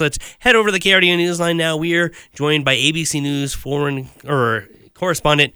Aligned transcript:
Let's 0.00 0.20
head 0.38 0.54
over 0.54 0.68
to 0.68 0.72
the 0.72 0.78
KRDO 0.78 1.18
Newsline 1.18 1.56
now. 1.56 1.76
We 1.76 1.96
are 1.96 2.12
joined 2.32 2.64
by 2.64 2.76
ABC 2.76 3.20
News 3.20 3.52
foreign 3.52 4.08
or 4.24 4.68
correspondent 4.94 5.54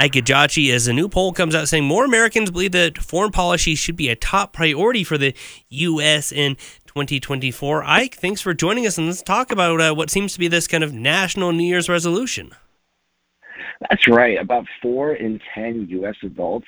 Ike 0.00 0.14
Ejiochi 0.14 0.72
as 0.72 0.88
a 0.88 0.92
new 0.92 1.08
poll 1.08 1.32
comes 1.32 1.54
out 1.54 1.68
saying 1.68 1.84
more 1.84 2.04
Americans 2.04 2.50
believe 2.50 2.72
that 2.72 2.98
foreign 2.98 3.30
policy 3.30 3.76
should 3.76 3.94
be 3.94 4.08
a 4.08 4.16
top 4.16 4.52
priority 4.52 5.04
for 5.04 5.16
the 5.16 5.32
U.S. 5.68 6.32
in 6.32 6.56
2024. 6.86 7.84
Ike, 7.84 8.16
thanks 8.16 8.40
for 8.40 8.52
joining 8.52 8.84
us 8.84 8.98
and 8.98 9.06
let's 9.06 9.22
talk 9.22 9.52
about 9.52 9.80
uh, 9.80 9.94
what 9.94 10.10
seems 10.10 10.32
to 10.32 10.40
be 10.40 10.48
this 10.48 10.66
kind 10.66 10.82
of 10.82 10.92
national 10.92 11.52
New 11.52 11.62
Year's 11.62 11.88
resolution. 11.88 12.50
That's 13.88 14.08
right. 14.08 14.40
About 14.40 14.66
four 14.82 15.14
in 15.14 15.38
10 15.54 15.86
U.S. 15.90 16.16
adults 16.24 16.66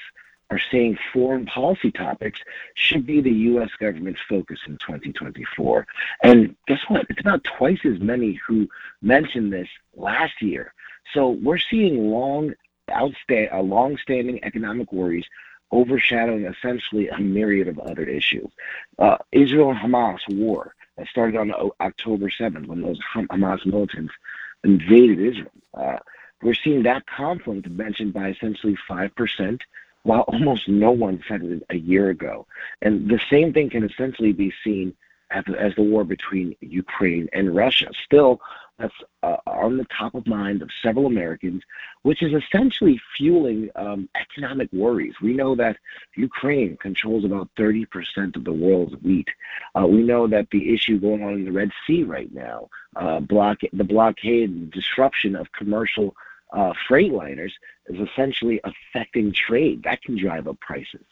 are 0.51 0.61
saying 0.71 0.99
foreign 1.13 1.47
policy 1.47 1.91
topics 1.91 2.41
should 2.75 3.07
be 3.07 3.21
the 3.21 3.33
U.S. 3.33 3.71
government's 3.81 4.21
focus 4.29 4.61
in 4.67 4.75
2024. 4.75 5.87
And 6.23 6.55
guess 6.69 6.81
what? 6.89 7.07
It's 7.09 7.21
about 7.21 7.45
twice 7.45 7.81
as 7.85 7.99
many 8.01 8.39
who 8.47 8.69
mentioned 9.03 9.53
this 9.53 9.69
last 9.95 10.41
year. 10.41 10.73
So 11.15 11.31
we're 11.31 11.59
seeing 11.59 12.11
long, 12.11 12.55
outsta- 12.91 13.53
uh, 13.53 13.61
long-standing 13.61 14.45
economic 14.45 14.93
worries 14.93 15.25
overshadowing 15.73 16.47
essentially 16.47 17.09
a 17.09 17.19
myriad 17.19 17.67
of 17.69 17.79
other 17.81 18.05
issues. 18.05 18.51
Uh, 18.99 19.19
Israel-Hamas 19.33 20.21
war 20.31 20.75
that 20.97 21.09
started 21.09 21.37
on 21.37 21.53
October 21.81 22.31
7th 22.31 22.67
when 22.67 22.83
those 22.83 23.01
Hamas 23.15 23.67
militants 23.67 24.15
invaded 24.63 25.19
Israel. 25.19 25.51
Uh, 25.75 25.99
we're 26.43 26.55
seeing 26.55 26.83
that 26.85 27.07
conflict 27.07 27.69
mentioned 27.69 28.13
by 28.13 28.29
essentially 28.29 28.77
5% 28.89 29.61
while 30.07 30.21
almost 30.29 30.69
no 30.69 30.93
one 30.93 31.21
said 31.27 31.43
it 31.43 31.65
a 31.69 31.77
year 31.77 32.11
ago. 32.11 32.47
And 32.81 33.11
the 33.11 33.21
same 33.29 33.53
thing 33.53 33.71
can 33.71 33.83
essentially 33.83 34.33
be 34.33 34.53
seen 34.63 34.95
as, 35.33 35.43
as 35.59 35.75
the 35.75 35.83
war 35.83 36.05
between 36.05 36.55
Ukraine 36.61 37.29
and 37.33 37.57
Russia. 37.57 37.89
Still, 38.05 38.41
that's 38.79 38.95
uh, 39.25 39.39
on 39.49 39.79
the 39.79 39.87
top 39.87 40.15
of 40.15 40.25
mind 40.29 40.63
of 40.63 40.71
several 40.81 41.07
Americans, 41.07 41.63
which 42.03 42.23
is 42.23 42.33
essentially 42.33 43.01
fueling 43.17 43.69
um, 43.75 44.09
economic 44.15 44.73
worries. 44.73 45.15
We 45.21 45.33
know 45.33 45.57
that 45.57 45.77
Ukraine 46.15 46.77
controls 46.77 47.25
about 47.25 47.49
30% 47.59 48.37
of 48.37 48.45
the 48.45 48.53
world's 48.53 48.95
wheat. 49.03 49.29
Uh, 49.75 49.89
we 49.89 50.05
know 50.05 50.29
that 50.29 50.51
the 50.53 50.73
issue 50.73 51.01
going 51.01 51.25
on 51.25 51.35
in 51.35 51.45
the 51.47 51.53
Red 51.53 51.73
Sea 51.85 52.05
right 52.05 52.33
now, 52.33 52.69
uh, 52.95 53.19
block, 53.19 53.59
the 53.73 53.83
blockade 53.83 54.51
and 54.51 54.71
disruption 54.71 55.35
of 55.35 55.51
commercial 55.51 56.15
uh, 56.53 56.73
freight 56.87 57.13
liners 57.13 57.55
is 57.87 58.09
essentially 58.09 58.61
affecting 58.65 59.33
trade. 59.33 59.83
That 59.85 60.03
can 60.03 60.17
drive 60.17 60.47
up 60.47 60.59
prices. 60.61 61.05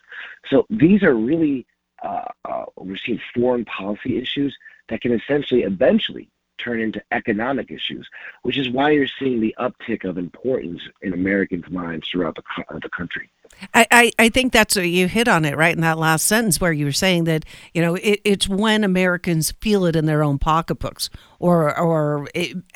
So 0.48 0.66
these 0.70 1.02
are 1.02 1.14
really, 1.14 1.66
uh, 2.02 2.24
uh, 2.44 2.64
we're 2.76 2.96
seeing 2.96 3.20
foreign 3.34 3.64
policy 3.64 4.18
issues 4.18 4.56
that 4.88 5.00
can 5.00 5.12
essentially 5.12 5.62
eventually 5.62 6.28
turn 6.58 6.80
into 6.80 7.02
economic 7.10 7.70
issues, 7.70 8.08
which 8.42 8.56
is 8.56 8.70
why 8.70 8.90
you're 8.90 9.08
seeing 9.18 9.40
the 9.40 9.54
uptick 9.58 10.04
of 10.04 10.18
importance 10.18 10.80
in 11.02 11.12
Americans' 11.12 11.68
minds 11.70 12.08
throughout 12.08 12.36
the, 12.36 12.80
the 12.80 12.88
country. 12.90 13.28
I, 13.72 13.86
I, 13.90 14.12
I 14.18 14.28
think 14.28 14.52
that's 14.52 14.76
what 14.76 14.88
you 14.88 15.08
hit 15.08 15.28
on 15.28 15.44
it 15.44 15.56
right 15.56 15.74
in 15.74 15.80
that 15.82 15.98
last 15.98 16.26
sentence 16.26 16.60
where 16.60 16.72
you 16.72 16.84
were 16.84 16.92
saying 16.92 17.24
that 17.24 17.44
you 17.72 17.82
know 17.82 17.94
it, 17.94 18.20
it's 18.24 18.48
when 18.48 18.84
Americans 18.84 19.52
feel 19.60 19.86
it 19.86 19.96
in 19.96 20.06
their 20.06 20.22
own 20.22 20.38
pocketbooks 20.38 21.10
or 21.38 21.78
or 21.78 22.28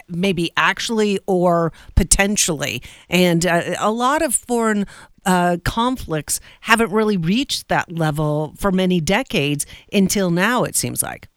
maybe 0.08 0.50
actually 0.56 1.18
or 1.26 1.72
potentially. 1.94 2.82
And 3.08 3.44
uh, 3.44 3.74
a 3.78 3.90
lot 3.90 4.22
of 4.22 4.34
foreign 4.34 4.86
uh, 5.24 5.58
conflicts 5.64 6.40
haven't 6.62 6.92
really 6.92 7.16
reached 7.16 7.68
that 7.68 7.92
level 7.92 8.54
for 8.56 8.70
many 8.70 9.00
decades 9.00 9.66
until 9.92 10.30
now 10.30 10.64
it 10.64 10.76
seems 10.76 11.02
like. 11.02 11.28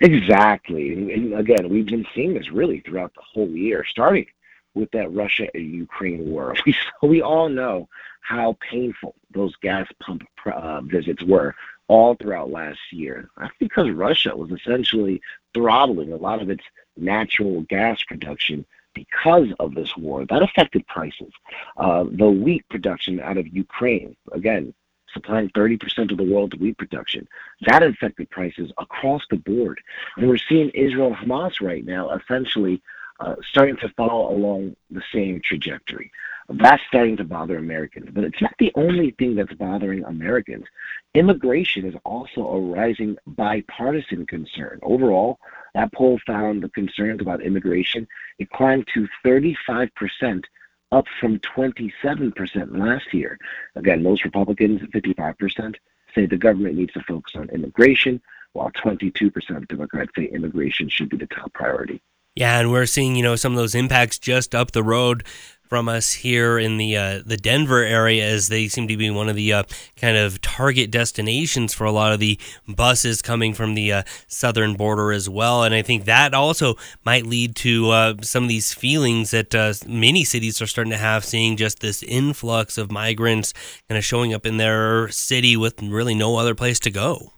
Exactly. 0.00 0.92
And 0.92 1.34
again 1.34 1.68
we've 1.68 1.86
been 1.86 2.06
seeing 2.14 2.34
this 2.34 2.50
really 2.52 2.80
throughout 2.80 3.14
the 3.14 3.22
whole 3.32 3.48
year 3.48 3.84
starting 3.90 4.26
with 4.74 4.90
that 4.92 5.12
Russia 5.12 5.48
and 5.54 5.72
Ukraine 5.72 6.30
war. 6.30 6.54
We 6.66 6.74
we 7.02 7.22
all 7.22 7.48
know 7.48 7.88
how 8.20 8.56
painful 8.60 9.14
those 9.32 9.54
gas 9.56 9.88
pump 10.00 10.22
uh, 10.46 10.80
visits 10.82 11.22
were 11.22 11.54
all 11.88 12.14
throughout 12.14 12.50
last 12.50 12.80
year. 12.90 13.28
That's 13.36 13.52
because 13.58 13.90
Russia 13.90 14.36
was 14.36 14.50
essentially 14.52 15.20
throttling 15.52 16.12
a 16.12 16.16
lot 16.16 16.40
of 16.40 16.48
its 16.48 16.64
natural 16.96 17.62
gas 17.62 18.02
production 18.04 18.64
because 18.94 19.48
of 19.58 19.74
this 19.74 19.96
war. 19.96 20.24
That 20.26 20.42
affected 20.42 20.86
prices. 20.86 21.32
Uh, 21.76 22.04
the 22.10 22.30
wheat 22.30 22.68
production 22.68 23.20
out 23.20 23.38
of 23.38 23.46
Ukraine, 23.48 24.16
again, 24.32 24.72
supplying 25.12 25.50
30% 25.50 26.10
of 26.10 26.16
the 26.16 26.24
world's 26.24 26.56
wheat 26.56 26.78
production, 26.78 27.28
that 27.66 27.82
affected 27.82 28.30
prices 28.30 28.72
across 28.78 29.22
the 29.30 29.36
board. 29.36 29.80
And 30.16 30.28
we're 30.28 30.38
seeing 30.38 30.70
Israel 30.70 31.08
and 31.08 31.16
Hamas 31.16 31.60
right 31.60 31.84
now 31.84 32.10
essentially 32.10 32.82
uh, 33.20 33.36
starting 33.50 33.76
to 33.76 33.88
follow 33.90 34.34
along 34.34 34.76
the 34.90 35.02
same 35.12 35.40
trajectory. 35.40 36.10
That's 36.48 36.82
starting 36.88 37.16
to 37.18 37.24
bother 37.24 37.56
Americans. 37.56 38.10
But 38.12 38.24
it's 38.24 38.42
not 38.42 38.54
the 38.58 38.72
only 38.74 39.12
thing 39.12 39.34
that's 39.34 39.52
bothering 39.54 40.04
Americans. 40.04 40.66
Immigration 41.14 41.86
is 41.86 41.94
also 42.04 42.46
a 42.46 42.60
rising 42.60 43.16
bipartisan 43.26 44.26
concern. 44.26 44.80
Overall, 44.82 45.38
that 45.74 45.92
poll 45.92 46.18
found 46.26 46.62
the 46.62 46.68
concerns 46.70 47.20
about 47.20 47.42
immigration, 47.42 48.06
it 48.38 48.50
climbed 48.50 48.88
to 48.94 49.08
35%, 49.24 50.44
up 50.90 51.06
from 51.18 51.38
27% 51.38 52.78
last 52.78 53.14
year. 53.14 53.38
Again, 53.76 54.02
most 54.02 54.24
Republicans, 54.24 54.82
55%, 54.82 55.76
say 56.14 56.26
the 56.26 56.36
government 56.36 56.76
needs 56.76 56.92
to 56.92 57.00
focus 57.00 57.34
on 57.34 57.48
immigration, 57.48 58.20
while 58.52 58.70
22% 58.72 59.56
of 59.56 59.68
Democrats 59.68 60.12
say 60.14 60.24
immigration 60.24 60.88
should 60.90 61.08
be 61.08 61.16
the 61.16 61.26
top 61.26 61.52
priority. 61.54 62.02
Yeah, 62.34 62.60
and 62.60 62.70
we're 62.70 62.86
seeing 62.86 63.14
you 63.14 63.22
know 63.22 63.36
some 63.36 63.52
of 63.52 63.58
those 63.58 63.74
impacts 63.74 64.18
just 64.18 64.54
up 64.54 64.72
the 64.72 64.82
road 64.82 65.24
from 65.68 65.88
us 65.88 66.12
here 66.12 66.58
in 66.58 66.76
the 66.76 66.96
uh, 66.96 67.22
the 67.24 67.36
Denver 67.36 67.82
area, 67.82 68.26
as 68.26 68.48
they 68.48 68.68
seem 68.68 68.88
to 68.88 68.96
be 68.96 69.10
one 69.10 69.28
of 69.28 69.36
the 69.36 69.52
uh, 69.52 69.62
kind 69.96 70.16
of 70.16 70.40
target 70.40 70.90
destinations 70.90 71.74
for 71.74 71.84
a 71.84 71.92
lot 71.92 72.12
of 72.12 72.20
the 72.20 72.38
buses 72.68 73.20
coming 73.22 73.52
from 73.52 73.74
the 73.74 73.92
uh, 73.92 74.02
southern 74.26 74.74
border 74.74 75.12
as 75.12 75.28
well. 75.28 75.62
And 75.62 75.74
I 75.74 75.82
think 75.82 76.04
that 76.06 76.32
also 76.32 76.76
might 77.04 77.26
lead 77.26 77.54
to 77.56 77.90
uh, 77.90 78.14
some 78.22 78.44
of 78.44 78.48
these 78.48 78.72
feelings 78.72 79.30
that 79.30 79.54
uh, 79.54 79.74
many 79.86 80.24
cities 80.24 80.60
are 80.62 80.66
starting 80.66 80.90
to 80.92 80.98
have, 80.98 81.24
seeing 81.24 81.56
just 81.56 81.80
this 81.80 82.02
influx 82.02 82.78
of 82.78 82.90
migrants 82.90 83.52
kind 83.88 83.98
of 83.98 84.04
showing 84.04 84.32
up 84.32 84.46
in 84.46 84.56
their 84.56 85.08
city 85.08 85.56
with 85.56 85.82
really 85.82 86.14
no 86.14 86.36
other 86.36 86.54
place 86.54 86.80
to 86.80 86.90
go. 86.90 87.32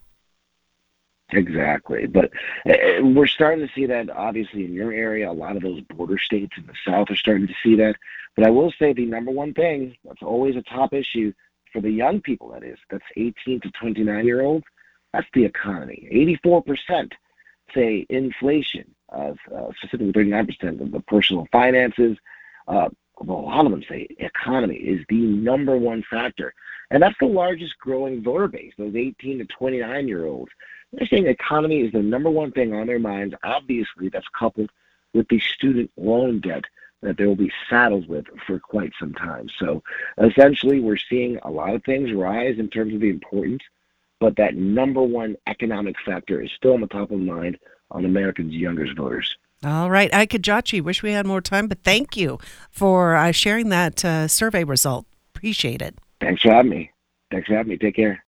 Exactly. 1.34 2.06
But 2.06 2.30
uh, 2.68 3.02
we're 3.02 3.26
starting 3.26 3.66
to 3.66 3.72
see 3.74 3.86
that 3.86 4.08
obviously 4.08 4.64
in 4.64 4.72
your 4.72 4.92
area. 4.92 5.30
A 5.30 5.32
lot 5.32 5.56
of 5.56 5.62
those 5.62 5.80
border 5.82 6.18
states 6.18 6.56
in 6.56 6.66
the 6.66 6.74
South 6.86 7.10
are 7.10 7.16
starting 7.16 7.48
to 7.48 7.54
see 7.62 7.74
that. 7.76 7.96
But 8.36 8.46
I 8.46 8.50
will 8.50 8.72
say 8.78 8.92
the 8.92 9.06
number 9.06 9.30
one 9.30 9.52
thing 9.52 9.96
that's 10.04 10.22
always 10.22 10.56
a 10.56 10.62
top 10.62 10.92
issue 10.92 11.32
for 11.72 11.80
the 11.80 11.90
young 11.90 12.20
people, 12.20 12.50
that 12.50 12.62
is, 12.62 12.78
that's 12.88 13.04
18 13.16 13.60
to 13.62 13.70
29 13.72 14.24
year 14.24 14.42
olds, 14.42 14.64
that's 15.12 15.26
the 15.34 15.44
economy. 15.44 16.08
84% 16.44 17.12
say 17.74 18.06
inflation, 18.08 18.94
uh, 19.12 19.32
uh, 19.54 19.70
specifically 19.78 20.12
39% 20.12 20.80
of 20.80 20.92
the 20.92 21.00
personal 21.00 21.48
finances. 21.50 22.16
Uh, 22.68 22.88
well, 23.18 23.38
a 23.38 23.40
lot 23.40 23.66
of 23.66 23.72
them 23.72 23.84
say 23.88 24.06
economy 24.18 24.76
is 24.76 25.04
the 25.08 25.16
number 25.16 25.76
one 25.76 26.04
factor. 26.08 26.54
And 26.90 27.02
that's 27.02 27.18
the 27.18 27.26
largest 27.26 27.78
growing 27.78 28.22
voter 28.22 28.48
base, 28.48 28.72
those 28.76 28.94
18 28.94 29.38
to 29.38 29.44
29 29.46 30.08
year 30.08 30.26
olds. 30.26 30.52
They're 30.96 31.06
saying 31.06 31.26
economy 31.26 31.80
is 31.80 31.92
the 31.92 32.02
number 32.02 32.30
one 32.30 32.52
thing 32.52 32.74
on 32.74 32.86
their 32.86 32.98
minds. 32.98 33.34
Obviously, 33.42 34.08
that's 34.08 34.26
coupled 34.38 34.70
with 35.12 35.28
the 35.28 35.40
student 35.40 35.90
loan 35.96 36.40
debt 36.40 36.64
that 37.02 37.18
they 37.18 37.26
will 37.26 37.36
be 37.36 37.52
saddled 37.68 38.08
with 38.08 38.26
for 38.46 38.58
quite 38.58 38.92
some 38.98 39.12
time. 39.12 39.48
So 39.58 39.82
essentially, 40.18 40.80
we're 40.80 40.96
seeing 40.96 41.38
a 41.42 41.50
lot 41.50 41.74
of 41.74 41.84
things 41.84 42.12
rise 42.12 42.58
in 42.58 42.68
terms 42.68 42.94
of 42.94 43.00
the 43.00 43.10
importance, 43.10 43.62
but 44.20 44.36
that 44.36 44.54
number 44.54 45.02
one 45.02 45.36
economic 45.46 45.96
factor 46.04 46.40
is 46.40 46.50
still 46.56 46.72
on 46.72 46.80
the 46.80 46.86
top 46.86 47.10
of 47.10 47.18
mind 47.18 47.58
on 47.90 48.04
Americans' 48.04 48.54
youngest 48.54 48.96
voters. 48.96 49.36
All 49.62 49.90
right, 49.90 50.12
Ike 50.14 50.30
Ejiochi, 50.30 50.82
wish 50.82 51.02
we 51.02 51.12
had 51.12 51.26
more 51.26 51.40
time, 51.40 51.68
but 51.68 51.82
thank 51.82 52.16
you 52.16 52.38
for 52.70 53.16
uh, 53.16 53.32
sharing 53.32 53.70
that 53.70 54.04
uh, 54.04 54.28
survey 54.28 54.64
result. 54.64 55.06
Appreciate 55.34 55.80
it. 55.80 55.96
Thanks 56.20 56.42
for 56.42 56.50
having 56.50 56.70
me. 56.70 56.90
Thanks 57.30 57.48
for 57.48 57.54
having 57.54 57.70
me. 57.70 57.78
Take 57.78 57.96
care. 57.96 58.22